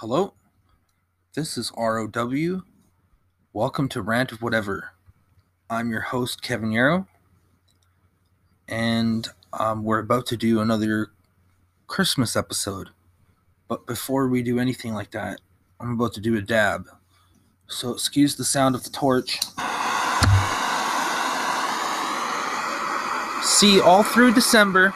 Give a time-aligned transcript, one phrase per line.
[0.00, 0.32] Hello,
[1.34, 2.62] this is ROW.
[3.52, 4.92] Welcome to Rant of Whatever.
[5.68, 7.08] I'm your host, Kevin Yarrow,
[8.68, 11.10] and um, we're about to do another
[11.88, 12.90] Christmas episode.
[13.66, 15.40] But before we do anything like that,
[15.80, 16.86] I'm about to do a dab.
[17.66, 19.40] So, excuse the sound of the torch.
[23.42, 24.94] See, all through December,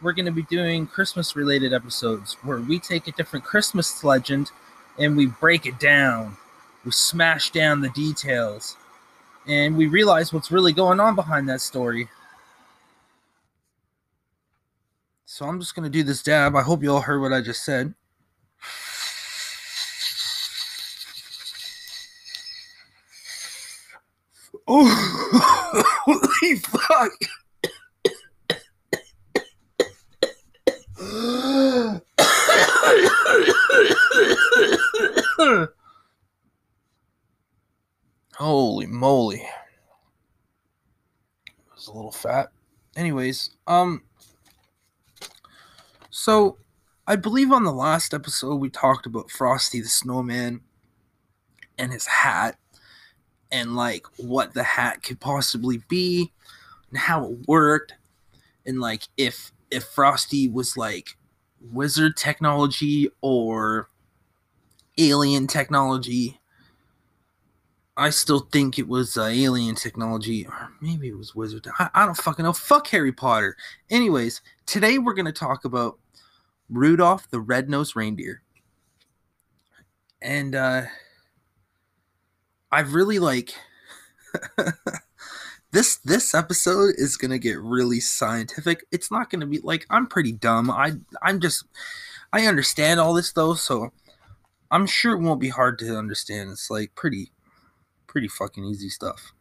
[0.00, 4.50] we're going to be doing Christmas related episodes where we take a different Christmas legend
[4.98, 6.36] and we break it down.
[6.84, 8.76] We smash down the details
[9.46, 12.08] and we realize what's really going on behind that story.
[15.24, 16.54] So I'm just going to do this dab.
[16.54, 17.94] I hope you all heard what I just said.
[24.70, 27.12] Oh, holy fuck.
[38.48, 39.46] Holy moly.
[41.46, 42.48] It was a little fat.
[42.96, 44.04] Anyways, um
[46.08, 46.56] so
[47.06, 50.62] I believe on the last episode we talked about Frosty the Snowman
[51.76, 52.56] and his hat
[53.52, 56.32] and like what the hat could possibly be
[56.88, 57.96] and how it worked
[58.64, 61.18] and like if if Frosty was like
[61.60, 63.90] wizard technology or
[64.96, 66.40] alien technology.
[67.98, 71.66] I still think it was uh, alien technology, or maybe it was wizard.
[71.80, 72.52] I, I don't fucking know.
[72.52, 73.56] Fuck Harry Potter.
[73.90, 75.98] Anyways, today we're to talk about
[76.70, 78.42] Rudolph the Red-Nosed Reindeer.
[80.20, 80.82] And uh
[82.70, 83.54] I've really like
[85.72, 88.84] this this episode is gonna get really scientific.
[88.92, 90.70] It's not gonna be like I'm pretty dumb.
[90.70, 91.64] I I'm just
[92.32, 93.92] I understand all this though, so
[94.70, 96.50] I'm sure it won't be hard to understand.
[96.50, 97.32] It's like pretty
[98.08, 99.32] pretty fucking easy stuff.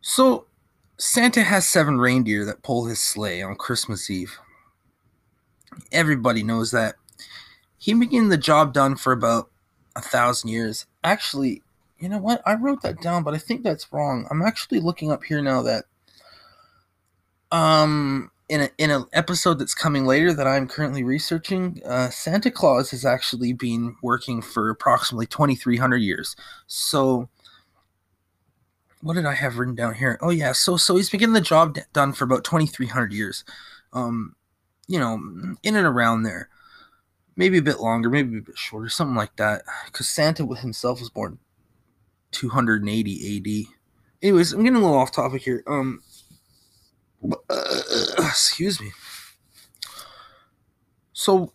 [0.00, 0.46] So
[0.98, 4.38] Santa has seven reindeer that pull his sleigh on Christmas Eve.
[5.92, 6.94] Everybody knows that.
[7.76, 9.50] He getting the job done for about
[9.94, 10.86] a thousand years.
[11.04, 11.62] Actually,
[11.98, 12.40] you know what?
[12.46, 14.26] I wrote that down, but I think that's wrong.
[14.30, 15.84] I'm actually looking up here now that
[17.52, 22.50] um in a, in an episode that's coming later that I'm currently researching, uh, Santa
[22.50, 26.36] Claus has actually been working for approximately 2,300 years.
[26.66, 27.28] So,
[29.00, 30.18] what did I have written down here?
[30.20, 33.44] Oh yeah, so so he's been getting the job done for about 2,300 years.
[33.92, 34.34] Um,
[34.88, 35.14] you know,
[35.62, 36.48] in and around there,
[37.36, 39.62] maybe a bit longer, maybe a bit shorter, something like that.
[39.86, 41.38] Because Santa himself was born
[42.32, 43.74] 280 AD.
[44.22, 45.62] Anyways, I'm getting a little off topic here.
[45.66, 46.02] Um,
[47.24, 47.82] Uh,
[48.18, 48.92] excuse me.
[51.12, 51.52] So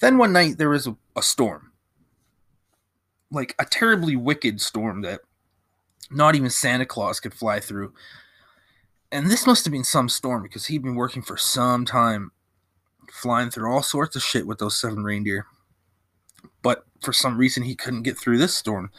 [0.00, 1.72] then one night there was a, a storm,
[3.30, 5.20] like a terribly wicked storm that
[6.10, 7.92] not even Santa Claus could fly through.
[9.12, 12.32] And this must have been some storm because he'd been working for some time,
[13.10, 15.46] flying through all sorts of shit with those seven reindeer.
[16.62, 18.90] But for some reason, he couldn't get through this storm.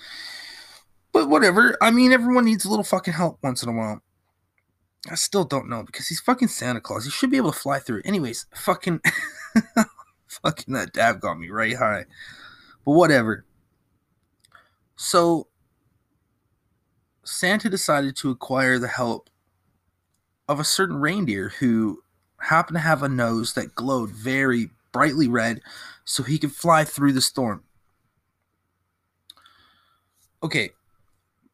[1.12, 1.78] But whatever.
[1.82, 4.02] I mean, everyone needs a little fucking help once in a while.
[5.10, 7.06] I still don't know because he's fucking Santa Claus.
[7.06, 8.02] He should be able to fly through.
[8.04, 9.02] Anyways, fucking,
[10.28, 12.06] fucking that dab got me right high.
[12.86, 13.46] But whatever.
[14.96, 15.48] So,
[17.24, 19.30] Santa decided to acquire the help
[20.48, 22.02] of a certain reindeer who
[22.40, 25.62] happened to have a nose that glowed very brightly red
[26.06, 27.64] so he could fly through the storm.
[30.42, 30.72] Okay,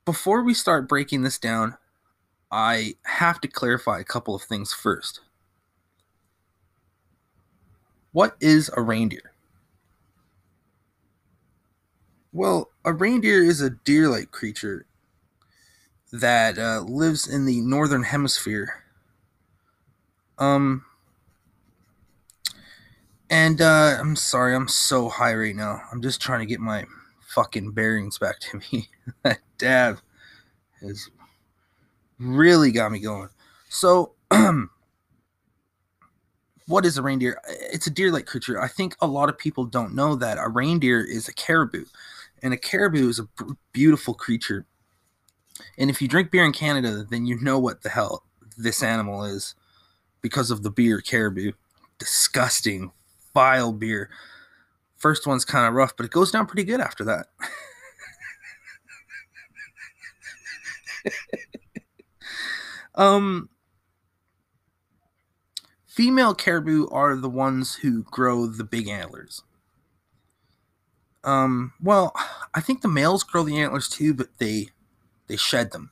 [0.06, 1.78] before we start breaking this down,
[2.53, 5.22] I have to clarify a couple of things first.
[8.12, 9.31] What is a reindeer?
[12.31, 14.86] Well, a reindeer is a deer like creature
[16.12, 18.84] that uh, lives in the northern hemisphere.
[20.38, 20.86] Um,
[23.31, 25.81] and uh, I'm sorry, I'm so high right now.
[25.92, 26.86] I'm just trying to get my
[27.30, 28.89] fucking bearings back to me.
[29.24, 30.01] that dab
[30.83, 31.10] is
[32.19, 33.30] really got me going.
[33.69, 34.13] So,
[36.68, 37.39] what is a reindeer?
[37.48, 38.62] It's a deer like creature.
[38.62, 41.86] I think a lot of people don't know that a reindeer is a caribou,
[42.42, 43.27] and a caribou is a
[43.71, 44.65] beautiful creature.
[45.77, 48.24] And if you drink beer in Canada, then you know what the hell
[48.57, 49.56] this animal is
[50.21, 51.51] because of the beer caribou.
[52.00, 52.92] Disgusting,
[53.33, 54.10] vile beer.
[54.98, 57.27] First one's kind of rough, but it goes down pretty good after that.
[62.95, 63.50] um
[65.86, 69.44] female caribou are the ones who grow the big antlers.
[71.24, 72.13] Um, well,
[72.54, 74.69] I think the males grow the antlers too, but they
[75.28, 75.92] they shed them.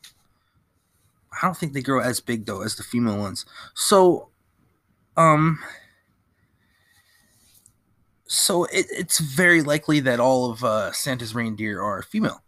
[1.31, 3.45] I don't think they grow as big though as the female ones.
[3.74, 4.30] So,
[5.15, 5.59] um,
[8.27, 12.44] so it, it's very likely that all of uh, Santa's reindeer are female.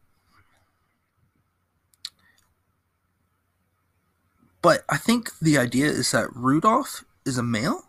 [4.64, 7.84] But I think the idea is that Rudolph is a male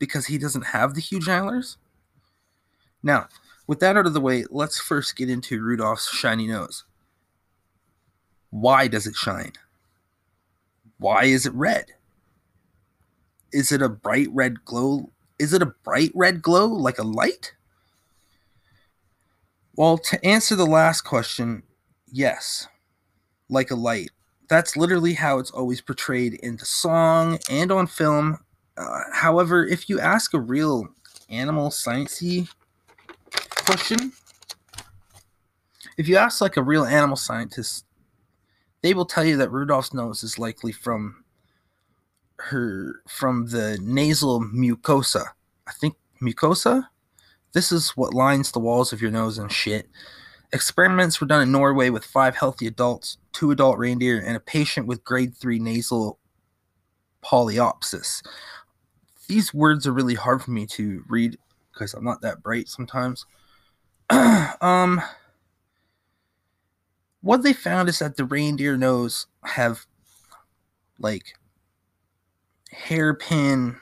[0.00, 1.78] because he doesn't have the huge antlers.
[3.04, 3.28] Now,
[3.68, 6.84] with that out of the way, let's first get into Rudolph's shiny nose.
[8.50, 9.52] Why does it shine?
[10.98, 11.92] Why is it red?
[13.52, 15.12] Is it a bright red glow?
[15.38, 17.54] Is it a bright red glow like a light?
[19.76, 21.62] Well, to answer the last question,
[22.10, 22.66] yes,
[23.48, 24.10] like a light.
[24.48, 28.38] That's literally how it's always portrayed in the song and on film.
[28.76, 30.88] Uh, however, if you ask a real
[31.28, 32.48] animal sciencey
[33.30, 34.12] question,
[35.98, 37.84] if you ask like a real animal scientist,
[38.82, 41.24] they will tell you that Rudolph's nose is likely from
[42.36, 45.24] her from the nasal mucosa.
[45.66, 46.86] I think mucosa.
[47.52, 49.88] This is what lines the walls of your nose and shit.
[50.52, 54.86] Experiments were done in Norway with five healthy adults, two adult reindeer, and a patient
[54.86, 56.18] with grade three nasal
[57.22, 58.22] polypsis.
[59.26, 61.38] These words are really hard for me to read
[61.72, 63.26] because I'm not that bright sometimes.
[64.10, 65.02] um,
[67.20, 69.86] what they found is that the reindeer nose have
[70.98, 71.34] like
[72.70, 73.78] hairpin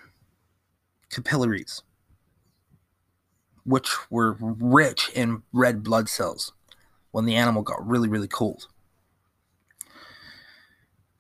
[1.11, 1.83] capillaries,
[3.67, 6.53] which were rich in red blood cells
[7.11, 8.69] when the animal got really, really cold.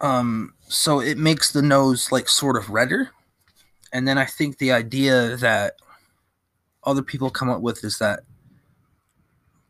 [0.01, 3.11] Um, so it makes the nose like sort of redder.
[3.93, 5.75] And then I think the idea that
[6.85, 8.21] other people come up with is that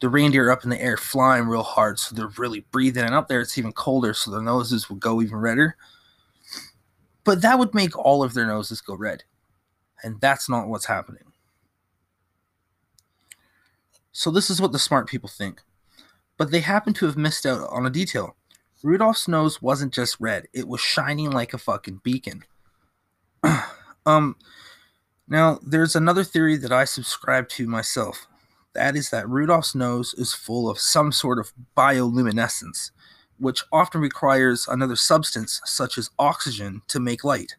[0.00, 3.14] the reindeer are up in the air flying real hard, so they're really breathing, and
[3.14, 5.76] up there it's even colder, so their noses would go even redder.
[7.24, 9.24] But that would make all of their noses go red,
[10.02, 11.32] and that's not what's happening.
[14.16, 15.62] So this is what the smart people think,
[16.38, 18.34] but they happen to have missed out on a detail.
[18.82, 22.42] Rudolph's nose wasn't just red; it was shining like a fucking beacon.
[24.06, 24.36] um,
[25.28, 28.26] now there's another theory that I subscribe to myself
[28.72, 32.92] that is that Rudolph's nose is full of some sort of bioluminescence,
[33.36, 37.56] which often requires another substance such as oxygen to make light.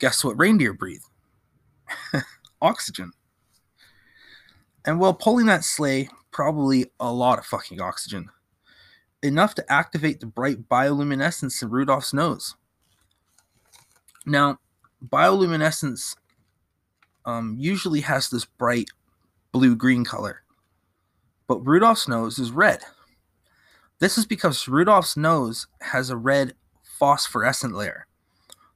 [0.00, 1.04] Guess what reindeer breathe?
[2.60, 3.12] oxygen.
[4.84, 8.30] And while pulling that sleigh, probably a lot of fucking oxygen.
[9.22, 12.56] Enough to activate the bright bioluminescence in Rudolph's nose.
[14.26, 14.58] Now,
[15.06, 16.16] bioluminescence
[17.24, 18.88] um, usually has this bright
[19.52, 20.42] blue green color,
[21.46, 22.80] but Rudolph's nose is red.
[24.00, 28.06] This is because Rudolph's nose has a red phosphorescent layer.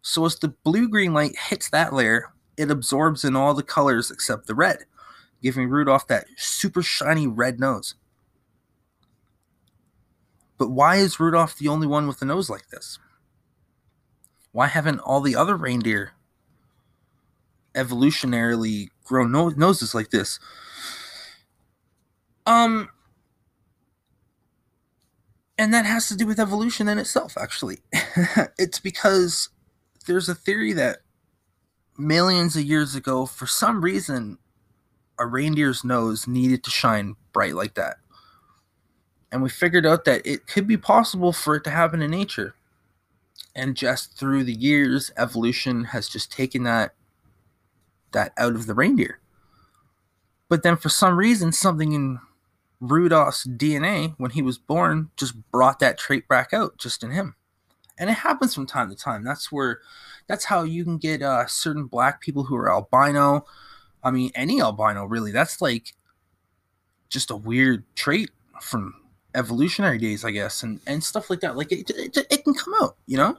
[0.03, 4.11] So as the blue green light hits that layer, it absorbs in all the colors
[4.11, 4.85] except the red,
[5.47, 7.95] giving Rudolph that super shiny red nose.
[10.59, 12.99] But why is Rudolph the only one with a nose like this?
[14.53, 16.13] Why haven't all the other reindeer
[17.77, 20.41] evolutionarily grown no- noses like this.
[22.47, 22.89] Um,
[25.59, 27.79] and that has to do with evolution in itself, actually.
[28.59, 29.51] it's because
[30.07, 30.99] there's a theory that
[31.99, 34.39] millions of years ago, for some reason,
[35.19, 37.97] a reindeer's nose needed to shine bright like that.
[39.33, 42.55] And we figured out that it could be possible for it to happen in nature.
[43.55, 46.95] And just through the years, evolution has just taken that
[48.13, 49.19] that out of the reindeer.
[50.49, 52.21] But then for some reason, something in
[52.81, 57.35] Rudolph's DNA when he was born just brought that trait back out just in him.
[57.99, 59.25] And it happens from time to time.
[59.25, 59.81] That's where,
[60.27, 63.47] that's how you can get uh, certain black people who are albino.
[64.07, 65.33] I mean, any albino really.
[65.33, 65.95] That's like
[67.09, 68.95] just a weird trait from
[69.35, 71.57] evolutionary days, I guess, and, and stuff like that.
[71.57, 73.37] Like it, it, it can come out, you know?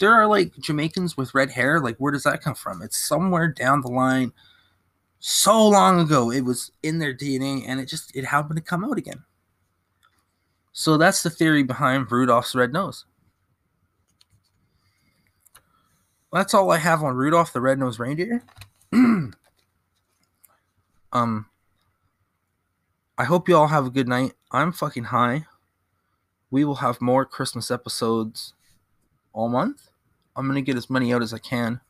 [0.00, 1.78] there are like Jamaicans with red hair.
[1.78, 2.82] Like, where does that come from?
[2.82, 4.32] It's somewhere down the line.
[5.20, 8.84] So long ago, it was in their DNA, and it just it happened to come
[8.84, 9.22] out again.
[10.72, 13.04] So that's the theory behind Rudolph's red nose.
[16.32, 18.42] That's all I have on Rudolph the red-nosed reindeer.
[21.12, 21.46] um,
[23.18, 24.32] I hope you all have a good night.
[24.50, 25.46] I'm fucking high.
[26.50, 28.54] We will have more Christmas episodes
[29.32, 29.90] all month.
[30.34, 31.80] I'm gonna get as many out as I can.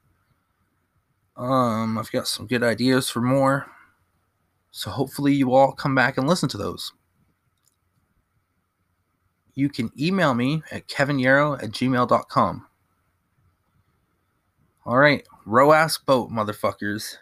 [1.37, 3.67] Um, I've got some good ideas for more.
[4.71, 6.93] So hopefully you all come back and listen to those.
[9.55, 12.67] You can email me at kevinyarrow at gmail.com.
[14.87, 17.17] All right, row ass boat, motherfuckers.